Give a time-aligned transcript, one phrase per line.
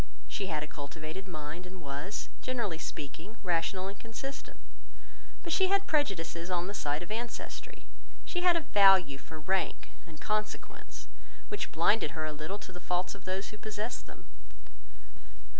[0.27, 6.49] She had a cultivated mind, and was, generally speaking, rational and consistent—but she had prejudices
[6.49, 7.85] on the side of ancestry;
[8.25, 11.07] she had a value for rank and consequence,
[11.49, 14.25] which blinded her a little to the faults of those who possessed them.